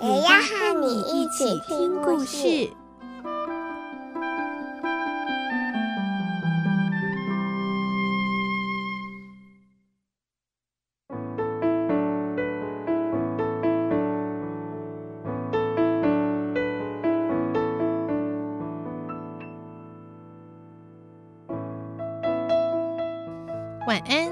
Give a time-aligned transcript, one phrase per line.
[0.00, 2.70] 也要和你一起听故事。
[23.88, 24.27] 晚安，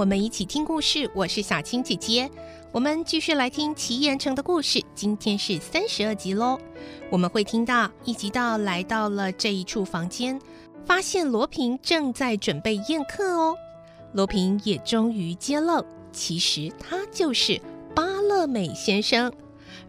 [0.00, 1.10] 我们一起听故事。
[1.14, 2.30] 我是小青姐姐，
[2.72, 4.82] 我们继续来听奇岩城的故事。
[4.94, 6.58] 今天是三十二集喽。
[7.10, 10.40] 我们会听到一集到来到了这一处房间，
[10.86, 13.54] 发现罗平正在准备宴客哦。
[14.14, 17.60] 罗平也终于揭露，其实他就是
[17.94, 19.30] 巴乐美先生，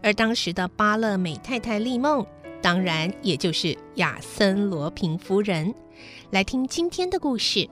[0.02, 2.26] 而当时的巴乐美太太丽梦，
[2.60, 5.74] 当然也就是亚森罗平夫人。
[6.32, 7.66] 来听今天的故事。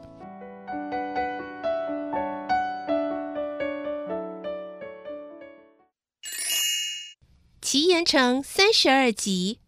[7.73, 9.61] 奇岩城三十二集，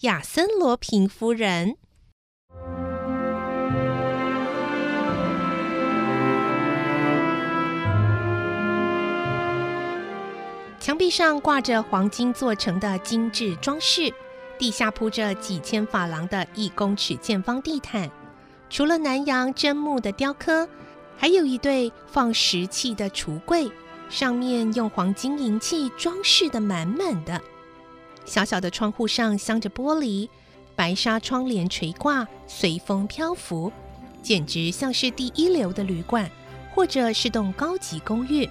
[0.00, 1.76] 亚森罗平夫人。
[10.80, 14.10] 墙壁上挂着黄金做成的精致装饰，
[14.58, 18.10] 地下铺着几千法郎的一公尺见方地毯。
[18.70, 20.66] 除了南洋砧木的雕刻，
[21.14, 23.70] 还有一对放石器的橱柜。
[24.10, 27.40] 上面用黄金银器装饰得满满的，
[28.24, 30.28] 小小的窗户上镶着玻璃，
[30.74, 33.72] 白纱窗帘垂挂，随风漂浮，
[34.20, 36.28] 简直像是第一流的旅馆，
[36.74, 38.48] 或者是栋高级公寓。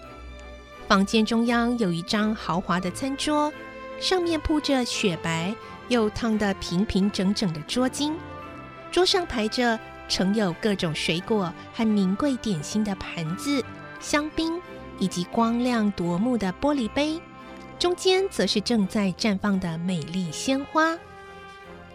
[0.87, 3.51] 房间中央有一张豪华的餐桌，
[3.99, 5.53] 上面铺着雪白
[5.89, 8.13] 又烫得平平整整的桌巾，
[8.91, 9.77] 桌上排着
[10.07, 13.61] 盛有各种水果和名贵点心的盘子、
[13.99, 14.59] 香槟。
[14.99, 17.19] 以及光亮夺目的玻璃杯，
[17.79, 20.97] 中间则是正在绽放的美丽鲜花。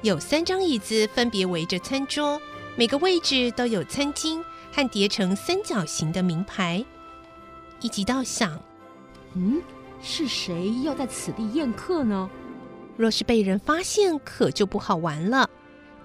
[0.02, 2.40] 有三张椅子分别围着餐桌，
[2.76, 6.84] 每个位置都有餐巾和叠成三角形的名牌。
[7.80, 8.60] 一吉道想：
[9.34, 9.62] 嗯，
[10.02, 12.28] 是谁要在此地宴客呢？
[12.96, 15.48] 若是被人发现，可就不好玩了。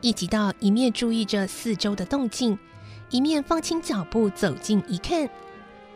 [0.02, 2.58] 一吉道一面注意着四周的动静，
[3.09, 5.30] 一面放轻脚步走近一看。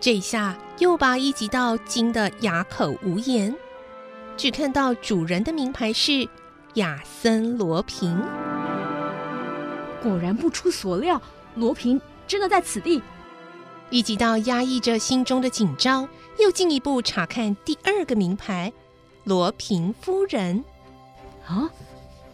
[0.04, 3.56] 这下又把一级道惊得哑口无言，
[4.36, 6.28] 只看到主人的名牌是
[6.74, 8.14] 亚森罗平。
[10.02, 11.22] 果然不出所料，
[11.56, 13.02] 罗平真的在此地。
[13.90, 16.06] 一级道压抑着心中的紧张，
[16.38, 18.74] 又进一步查看第二个名牌——
[19.24, 20.66] 罗平夫人。
[21.48, 21.70] 啊，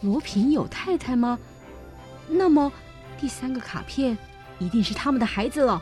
[0.01, 1.37] 罗平有太太吗？
[2.27, 2.71] 那么
[3.21, 4.17] 第三个卡片
[4.57, 5.79] 一定是他们的孩子了。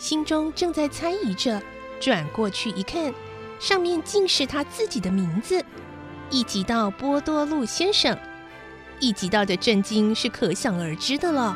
[0.00, 1.60] 心中正在猜疑着，
[2.00, 3.12] 转过去一看，
[3.58, 5.62] 上面竟是他自己的名字——
[6.32, 8.16] 一吉道波多路先生。
[8.98, 11.54] 一吉道的震惊是可想而知的了。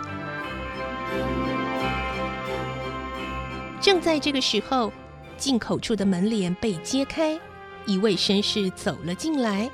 [3.81, 4.93] 正在这个时候，
[5.39, 7.41] 进口处的门帘被揭开，
[7.87, 9.71] 一位绅士走了进来。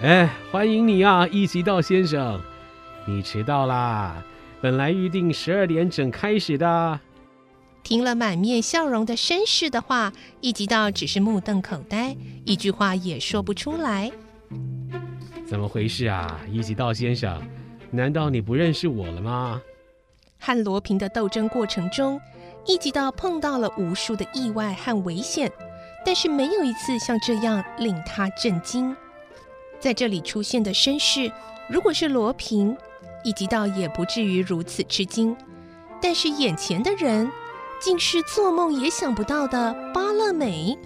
[0.00, 2.40] 哎，欢迎你啊，一吉道先生，
[3.06, 4.24] 你迟到啦！
[4.62, 6.98] 本来预定十二点整开始的。
[7.88, 10.12] 听了满面笑容的绅士的话，
[10.42, 14.12] 一吉道只是目瞪口呆，一句话也说不出来。
[15.46, 17.42] 怎么回事啊，一吉道先生？
[17.90, 19.62] 难道你不认识我了吗？
[20.38, 22.20] 和罗平的斗争过程中，
[22.66, 25.50] 一吉道碰到了无数的意外和危险，
[26.04, 28.94] 但是没有一次像这样令他震惊。
[29.80, 31.32] 在这里出现的绅士，
[31.70, 32.76] 如果是罗平，
[33.24, 35.34] 一吉道也不至于如此吃惊。
[36.02, 37.30] 但是眼前的人，
[37.80, 40.78] 竟是做梦也想不到的巴乐美。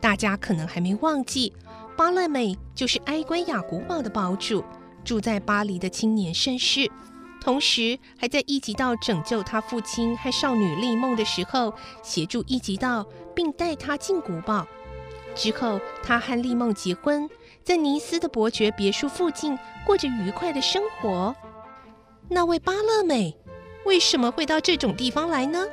[0.00, 1.52] 大家可能还没忘记，
[1.96, 4.64] 巴乐美就是埃圭亚古堡的堡主，
[5.04, 6.90] 住在巴黎的青年绅士，
[7.40, 14.66] 同时还在一级道拯救他父亲和少女丽梦的时候，协助一级道，并带他进古堡。
[15.34, 17.28] 之后，他和丽梦结婚，
[17.62, 21.34] 在尼斯的伯爵别墅附近过着愉快的生活。
[22.28, 23.36] 那位巴乐美
[23.84, 25.64] 为什么会到这种地方来呢？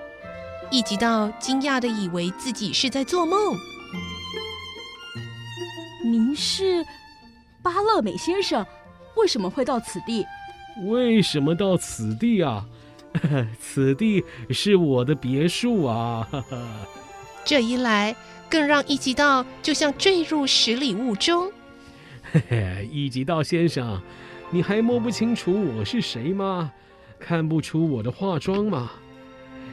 [0.72, 3.56] 一吉道惊讶的以为自己是在做梦。
[6.04, 6.86] 您是
[7.62, 8.66] 巴勒美先生，
[9.16, 10.26] 为什么会到此地？
[10.88, 12.66] 为什么到此地啊？
[13.60, 16.28] 此地是我的别墅啊！
[17.46, 18.16] 这一来，
[18.50, 21.50] 更让一吉道就像坠入十里雾中。
[22.32, 24.02] 嘿嘿，一吉道先生，
[24.52, 26.72] 你还摸不清楚我是谁吗？
[27.18, 28.92] 看不出我的化妆吗？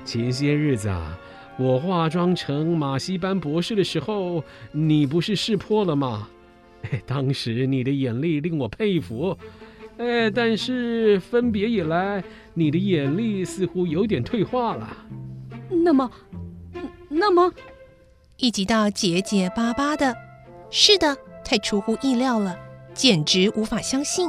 [0.04, 1.18] 前些日子啊，
[1.58, 6.28] 我化妆成马戏班博士的时候，你不是识破了吗？
[7.06, 9.38] 当时你的眼力令我佩服，
[9.98, 14.96] 哎，但是分别以来，你的眼力似乎有点退化了。
[15.70, 16.10] 那么，
[17.08, 17.52] 那么，
[18.36, 20.14] 一直到结结巴巴的，
[20.70, 22.58] 是的，太出乎意料了，
[22.92, 24.28] 简直无法相信。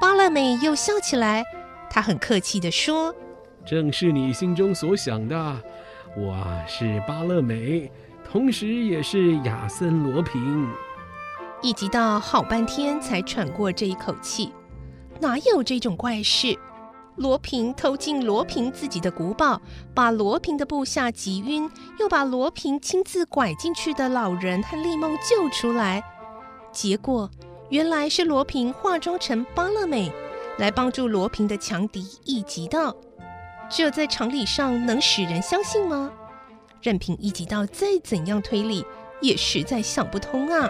[0.00, 1.42] 巴乐美又笑起来，
[1.90, 3.12] 她很客气地说
[3.66, 5.62] ：“正是你心中所想的，
[6.16, 7.90] 我是巴乐美，
[8.30, 10.68] 同时也是亚森罗平。”
[11.62, 14.52] 一吉道好半天才喘过这一口气，
[15.18, 16.58] 哪有这种怪事？
[17.16, 19.58] 罗平偷进罗平自己的古堡，
[19.94, 26.02] 把罗平的部下击晕，又把罗平亲自拐进去的老人和丽梦救出来。
[26.70, 27.30] 结果
[27.70, 30.12] 原来是罗平化妆成巴乐美，
[30.58, 32.94] 来帮助罗平的强敌一吉道。
[33.70, 36.10] 这在常理上能使人相信吗？
[36.82, 38.84] 任凭一吉道再怎样推理，
[39.22, 40.68] 也实在想不通啊。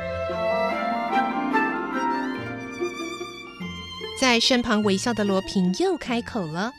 [4.21, 6.73] 在身旁微笑的罗平又开口了：“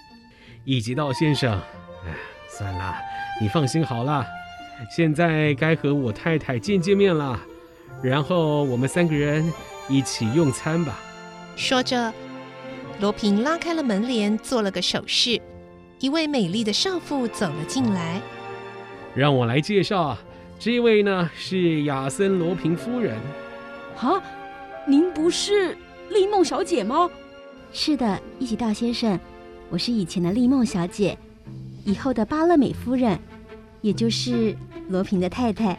[0.63, 1.59] 一吉道先生，
[2.05, 2.15] 哎，
[2.49, 2.95] 算了，
[3.41, 4.25] 你放心好了。
[4.89, 7.39] 现在该和我太太见见面了，
[8.01, 9.51] 然后我们三个人
[9.89, 10.97] 一起用餐吧。”
[11.57, 12.11] 说着，
[12.99, 15.39] 罗平拉开了门帘，做了个手势。
[15.99, 18.21] 一位美丽的少妇走了进来。
[19.13, 20.17] 让我来介绍，
[20.59, 23.17] 这位呢是亚森罗平夫人。
[23.97, 24.21] 啊，
[24.85, 25.77] 您不是
[26.09, 27.09] 丽梦小姐吗？
[27.71, 29.17] 是的，一起道先生，
[29.69, 31.17] 我是以前的丽梦小姐，
[31.85, 33.17] 以后的巴勒美夫人，
[33.81, 34.55] 也就是
[34.89, 35.77] 罗平的太太。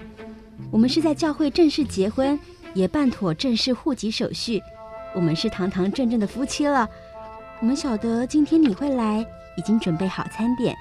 [0.71, 2.39] 我们是在教会正式结婚，
[2.73, 4.63] 也办妥正式户籍手续，
[5.15, 6.89] 我们是堂堂正正的夫妻了。
[7.61, 9.25] 我们晓得今天你会来，
[9.57, 10.77] 已经准备好餐点，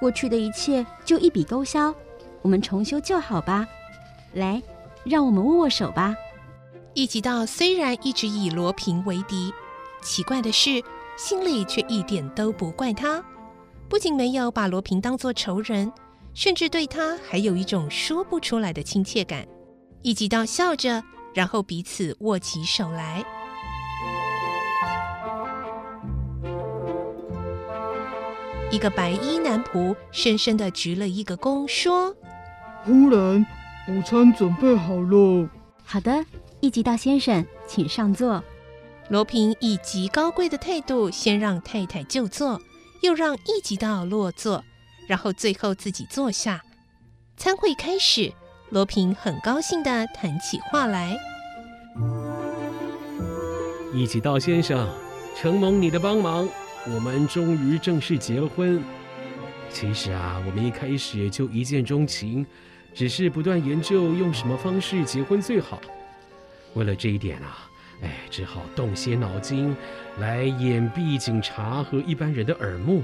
[0.00, 1.94] 过去的一切就一笔勾销，
[2.42, 3.66] 我们重修旧好吧？
[4.34, 4.62] 来，
[5.04, 6.14] 让我们握握手吧。
[6.92, 9.52] 一吉道虽然一直以罗平为敌。
[10.02, 10.82] 奇怪的是，
[11.16, 13.24] 心里却一点都不怪他。
[13.88, 15.90] 不仅没有把罗平当作仇人，
[16.34, 19.46] 甚至对他还有一种说不出来的亲切感。
[20.02, 21.02] 一吉道笑着，
[21.34, 23.24] 然后彼此握起手来。
[28.74, 32.12] 一个白衣男仆深深的鞠了一个躬，说
[32.84, 33.46] ：“夫人，
[33.86, 35.48] 午餐准备好了。
[35.86, 36.24] ”“好的，
[36.58, 38.42] 一吉道先生，请上座。”
[39.10, 42.60] 罗平以极高贵的态度，先让太太就坐，
[43.00, 44.64] 又让一吉道落座，
[45.06, 46.60] 然后最后自己坐下。
[47.36, 48.32] 餐会开始，
[48.70, 51.16] 罗平很高兴地谈起话来
[53.94, 54.88] ：“一吉道先生，
[55.36, 56.48] 承蒙你的帮忙，
[56.92, 58.82] 我们终于正式结婚。
[59.70, 62.44] 其实啊，我们一开始就一见钟情，
[62.92, 65.80] 只是不断研究用什么方式结婚最好。
[66.74, 67.68] 为了这一点啊。”
[68.02, 69.74] 哎，只好动些脑筋，
[70.18, 73.02] 来掩蔽警察和一般人的耳目。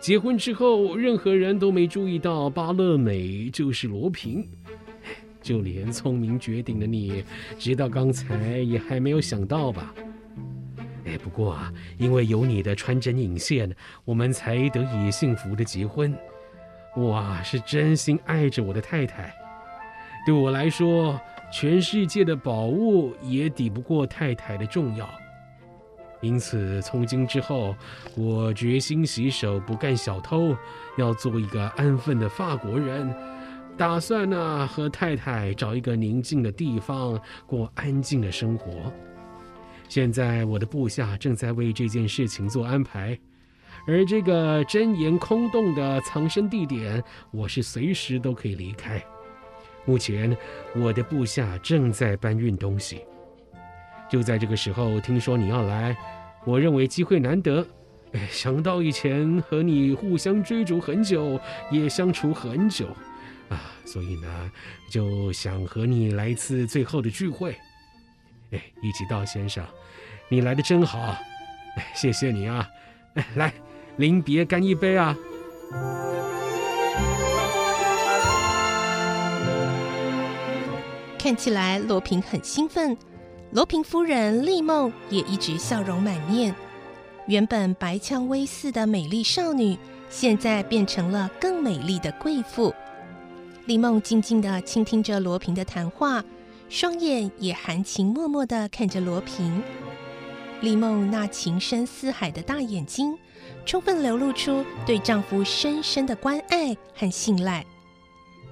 [0.00, 4.48] 结婚之后，任何人都没注意到巴乐美就是罗平，
[5.42, 7.24] 就连聪明绝顶的你，
[7.58, 9.92] 直到刚才也还没有想到吧？
[11.06, 11.58] 哎，不过，
[11.96, 16.14] 因为有你的穿针引线，我们才得以幸福的结婚。
[16.96, 19.34] 哇，是真心爱着我的太太，
[20.26, 21.20] 对我来说。
[21.48, 25.08] 全世界的宝物也抵不过太太的重要，
[26.20, 27.72] 因此从今之后，
[28.16, 30.56] 我决心洗手不干小偷，
[30.98, 33.14] 要做一个安分的法国人，
[33.76, 38.92] 打算呢和太太找一个宁静的地方过安静的生活。
[39.88, 43.18] 现在我的部下正在为这件事情做安排，
[43.86, 49.02] 而这个真言空洞的藏身地点，我是随时都可以离开。
[49.84, 50.36] 目前，
[50.74, 53.02] 我的部下正在搬运东西。
[54.10, 55.96] 就在这个时候，听说你要来，
[56.44, 57.66] 我认为机会难得。
[58.30, 61.38] 想到以前和你互相追逐很久，
[61.70, 62.86] 也相处很久，
[63.48, 64.50] 啊，所以呢，
[64.90, 67.54] 就想和你来一次最后的聚会。
[68.52, 69.64] 哎，一吉道先生，
[70.28, 70.98] 你来的真好，
[71.76, 72.68] 哎，谢谢你啊！
[73.14, 73.52] 哎，来，
[73.96, 75.16] 临别干一杯啊！
[81.18, 82.96] 看起来罗平很兴奋，
[83.50, 86.54] 罗平夫人丽梦也一直笑容满面。
[87.26, 89.76] 原本白蔷薇似的美丽少女，
[90.08, 92.72] 现在变成了更美丽的贵妇。
[93.64, 96.22] 丽梦静静地倾听着罗平的谈话，
[96.68, 99.62] 双眼也含情脉脉地看着罗平。
[100.60, 103.16] 李梦那情深似海的大眼睛，
[103.64, 107.64] 充分流露出对丈夫深深的关爱和信赖。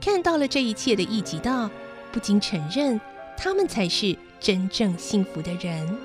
[0.01, 1.71] 看到了这一切的易吉道，
[2.13, 3.01] 不禁承认，
[3.37, 5.99] 他们才是真正幸福的人。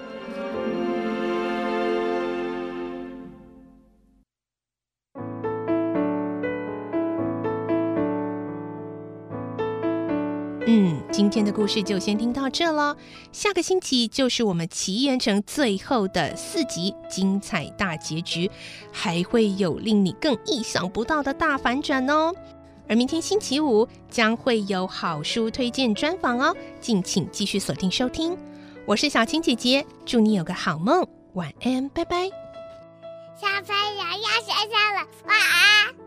[11.29, 12.98] 今天的故事就先听到这了。
[13.31, 18.50] 下个星期就是我们奇岩城最后的四集精彩大结局，
[18.91, 22.33] 还会有令你更意想不到的大反转哦。
[22.88, 28.36] 而明天星期五将会有好书推荐专访哦，敬请继续锁定收听。
[28.88, 32.27] 我是小青姐姐，祝你有个好梦，晚安，拜拜。
[33.39, 35.99] 小朋友要睡觉了，晚安。